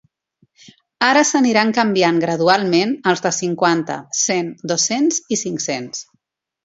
[1.07, 6.03] Ara s’aniran canviant gradualment els de cinquanta, cent, dos-cents i cinc-cents.